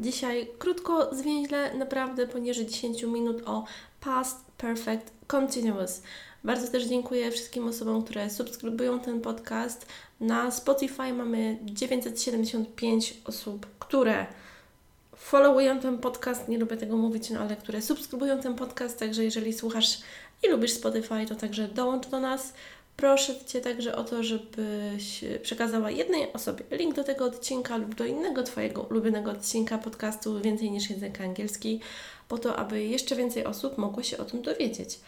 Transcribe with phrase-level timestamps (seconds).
[0.00, 3.64] Dzisiaj krótko, zwięźle, naprawdę poniżej 10 minut o
[4.00, 6.02] past perfect continuous.
[6.44, 9.86] Bardzo też dziękuję wszystkim osobom, które subskrybują ten podcast.
[10.20, 14.26] Na Spotify mamy 975 osób, które
[15.16, 19.52] followują ten podcast, nie lubię tego mówić, no ale które subskrybują ten podcast, także jeżeli
[19.52, 19.98] słuchasz
[20.42, 22.54] i lubisz Spotify, to także dołącz do nas.
[23.00, 28.04] Proszę Cię także o to, żebyś przekazała jednej osobie link do tego odcinka lub do
[28.04, 31.80] innego Twojego ulubionego odcinka podcastu Więcej niż język angielski,
[32.28, 35.00] po to, aby jeszcze więcej osób mogło się o tym dowiedzieć.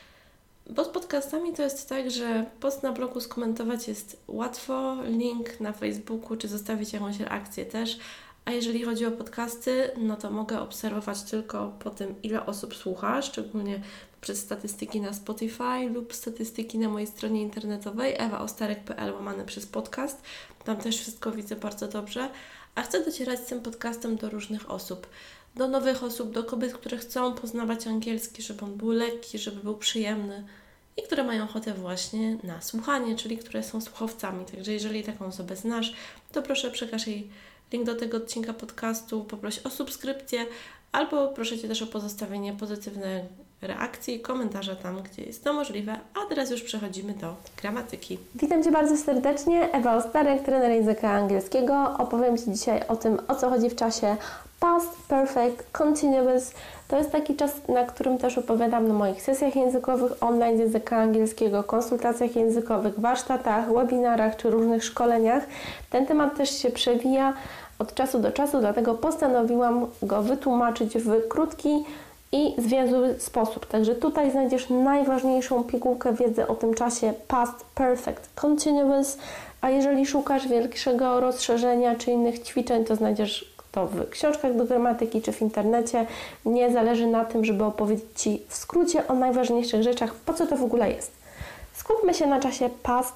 [0.71, 5.73] Bo z podcastami to jest tak, że post na blogu skomentować jest łatwo, link na
[5.73, 7.99] Facebooku czy zostawić jakąś reakcję też,
[8.45, 13.23] a jeżeli chodzi o podcasty, no to mogę obserwować tylko po tym, ile osób słucha,
[13.23, 13.81] szczególnie
[14.23, 20.23] przez statystyki na Spotify lub statystyki na mojej stronie internetowej ewaostarek.pl łamane przez podcast.
[20.65, 22.29] Tam też wszystko widzę bardzo dobrze.
[22.75, 25.07] A chcę docierać z tym podcastem do różnych osób.
[25.55, 29.77] Do nowych osób, do kobiet, które chcą poznawać angielski, żeby on był lekki, żeby był
[29.77, 30.45] przyjemny
[30.97, 34.45] i które mają ochotę właśnie na słuchanie, czyli które są słuchowcami.
[34.45, 35.93] Także jeżeli taką osobę znasz,
[36.33, 37.31] to proszę przekaż jej
[37.73, 40.47] link do tego odcinka podcastu, poproś o subskrypcję
[40.93, 43.23] albo proszę Cię też o pozostawienie pozytywnej
[43.63, 45.93] reakcji i komentarza tam, gdzie jest to możliwe.
[45.93, 48.19] A teraz już przechodzimy do gramatyki.
[48.35, 49.73] Witam Cię bardzo serdecznie.
[49.73, 51.95] Ewa Ostarek, trener języka angielskiego.
[51.99, 54.17] Opowiem Ci dzisiaj o tym, o co chodzi w czasie
[54.61, 56.53] past perfect continuous.
[56.89, 60.97] To jest taki czas, na którym też opowiadam na moich sesjach językowych online z języka
[60.97, 65.47] angielskiego, konsultacjach językowych, warsztatach, webinarach czy różnych szkoleniach.
[65.91, 67.35] Ten temat też się przewija
[67.83, 71.85] od czasu do czasu, dlatego postanowiłam go wytłumaczyć w krótki
[72.33, 73.67] i zwięzły sposób.
[73.67, 79.19] Także tutaj znajdziesz najważniejszą pigułkę wiedzy o tym czasie past perfect continuous,
[79.61, 85.23] a jeżeli szukasz większego rozszerzenia czy innych ćwiczeń, to znajdziesz to w książkach do gramatyki
[85.23, 86.07] czy w internecie.
[86.47, 90.57] Nie zależy na tym, żeby opowiedzieć Ci w skrócie o najważniejszych rzeczach, po co to
[90.57, 91.13] w ogóle jest.
[91.73, 93.15] Skupmy się na czasie past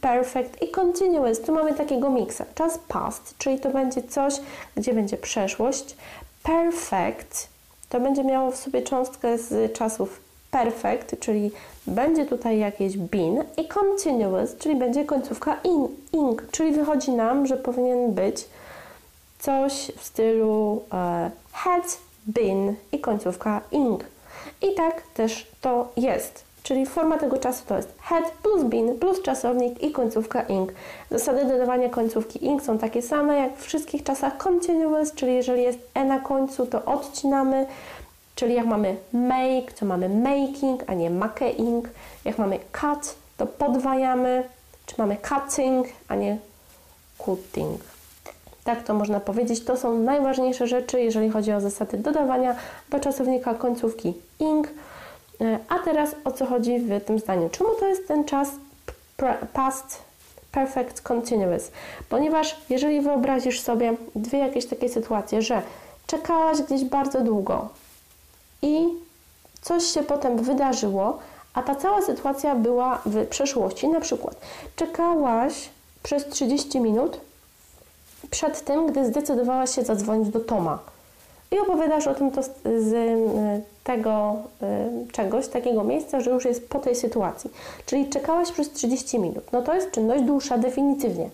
[0.00, 1.40] perfect i continuous.
[1.40, 2.44] Tu mamy takiego miksa.
[2.54, 4.34] Czas past, czyli to będzie coś,
[4.76, 5.96] gdzie będzie przeszłość.
[6.42, 7.48] Perfect
[7.90, 11.50] to będzie miało w sobie cząstkę z czasów perfect, czyli
[11.86, 17.56] będzie tutaj jakieś been i continuous, czyli będzie końcówka in, ing, czyli wychodzi nam, że
[17.56, 18.44] powinien być
[19.38, 24.04] coś w stylu e, had been i końcówka ing.
[24.62, 26.44] I tak też to jest.
[26.62, 30.72] Czyli forma tego czasu to jest had plus been plus czasownik i końcówka ing.
[31.10, 35.78] Zasady dodawania końcówki ing są takie same jak w wszystkich czasach continuous, czyli jeżeli jest
[35.94, 37.66] e na końcu, to odcinamy.
[38.34, 41.88] Czyli jak mamy make, to mamy making, a nie making.
[42.24, 44.44] Jak mamy cut, to podwajamy.
[44.86, 46.38] Czy mamy cutting, a nie
[47.18, 47.80] cutting.
[48.64, 49.64] Tak to można powiedzieć.
[49.64, 52.56] To są najważniejsze rzeczy, jeżeli chodzi o zasady dodawania
[52.90, 54.68] do czasownika końcówki ing.
[55.68, 57.48] A teraz o co chodzi w tym zdaniu?
[57.52, 58.48] Czemu to jest ten czas
[59.52, 60.02] past
[60.52, 61.70] perfect continuous?
[62.08, 65.62] Ponieważ jeżeli wyobrazisz sobie dwie jakieś takie sytuacje, że
[66.06, 67.68] czekałaś gdzieś bardzo długo
[68.62, 68.88] i
[69.60, 71.18] coś się potem wydarzyło,
[71.54, 74.36] a ta cała sytuacja była w przeszłości, na przykład
[74.76, 75.68] czekałaś
[76.02, 77.20] przez 30 minut
[78.30, 80.78] przed tym, gdy zdecydowałaś się zadzwonić do Toma
[81.50, 86.68] i opowiadasz o tym to z, y, tego y, czegoś, takiego miejsca, że już jest
[86.68, 87.50] po tej sytuacji.
[87.86, 89.52] Czyli czekałaś przez 30 minut.
[89.52, 91.30] No to jest czynność dłuższa definitywnie.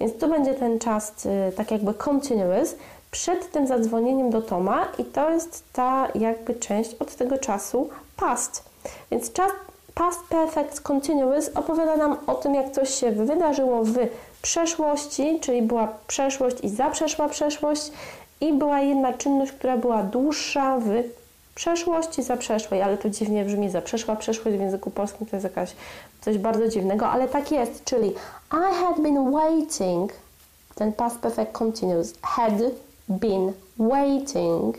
[0.00, 2.74] Więc to będzie ten czas y, tak jakby continuous
[3.10, 8.64] przed tym zadzwonieniem do Toma i to jest ta jakby część od tego czasu past.
[9.10, 9.50] Więc czas
[9.94, 13.94] past perfect continuous opowiada nam o tym, jak coś się wydarzyło w
[14.42, 17.92] przeszłości, czyli była przeszłość i zaprzeszła przeszłość
[18.40, 21.02] i była jedna czynność, która była dłuższa w
[21.54, 25.72] przeszłości, zaprzeszłej, ale to dziwnie brzmi, zaprzeszła przeszłość w języku polskim to jest jakaś
[26.20, 28.08] coś bardzo dziwnego, ale tak jest, czyli
[28.52, 30.12] I had been waiting,
[30.74, 32.62] ten past perfect continuous, had
[33.08, 34.76] been waiting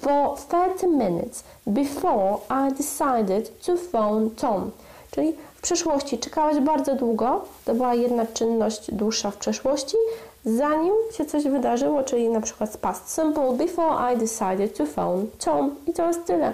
[0.00, 4.70] for 30 minutes before I decided to phone Tom.
[5.10, 9.96] Czyli w przeszłości czekałaś bardzo długo, to była jedna czynność dłuższa w przeszłości,
[10.44, 15.74] zanim się coś wydarzyło, czyli na przykład past simple before I decided to phone Tom
[15.86, 16.52] i to jest tyle.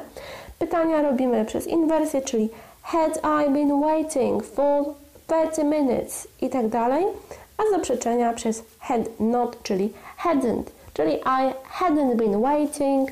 [0.58, 2.48] Pytania robimy przez inwersję, czyli
[2.82, 4.84] had I been waiting for
[5.26, 7.04] 30 minutes i tak dalej,
[7.58, 9.92] a zaprzeczenia przez had not, czyli
[10.24, 10.62] hadn't,
[10.94, 13.10] czyli I hadn't been waiting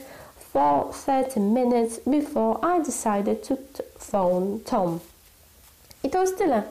[0.52, 3.54] for 30 minutes before I decided to
[3.98, 4.98] phone Tom.
[6.04, 6.62] I to jest tyle.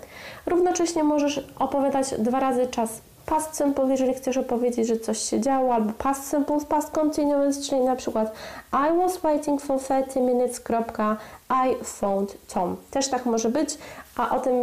[0.46, 2.90] Równocześnie możesz opowiadać dwa razy czas
[3.26, 7.70] past simple, jeżeli chcesz opowiedzieć, że coś się działo, albo past simple z past continuous,
[7.70, 8.34] czyli na przykład
[8.74, 11.18] I was waiting for 30 minutes, kropka,
[11.50, 12.76] I phoned Tom.
[12.92, 13.78] Też tak może być,
[14.18, 14.54] a o tym,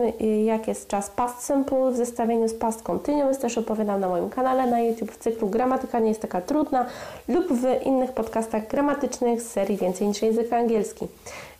[0.44, 4.66] jak jest czas past simple w zestawieniu z past continuous też opowiadam na moim kanale
[4.66, 6.86] na YouTube w cyklu Gramatyka nie jest taka trudna
[7.28, 11.06] lub w innych podcastach gramatycznych z serii Więcej niż język angielski.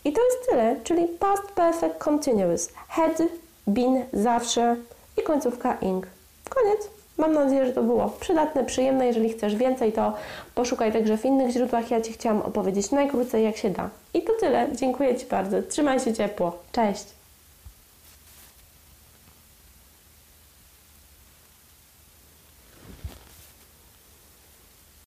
[0.04, 2.69] I to jest tyle, czyli past perfect continuous.
[2.88, 3.22] Had,
[3.66, 4.76] been, zawsze
[5.16, 6.06] i końcówka ing.
[6.54, 6.88] Koniec.
[7.19, 9.06] Mam nadzieję, że to było przydatne, przyjemne.
[9.06, 10.12] Jeżeli chcesz więcej, to
[10.54, 11.90] poszukaj także w innych źródłach.
[11.90, 13.90] Ja Ci chciałam opowiedzieć najkrócej, jak się da.
[14.14, 14.69] I to tyle.
[14.72, 15.62] Dziękuję Ci bardzo.
[15.62, 16.58] Trzymaj się ciepło.
[16.72, 17.04] Cześć.